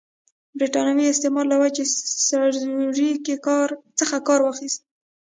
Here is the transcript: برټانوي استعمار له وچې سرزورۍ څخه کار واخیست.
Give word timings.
برټانوي 0.57 1.05
استعمار 1.09 1.45
له 1.51 1.57
وچې 1.61 1.83
سرزورۍ 2.27 3.09
څخه 3.99 4.15
کار 4.27 4.39
واخیست. 4.43 4.81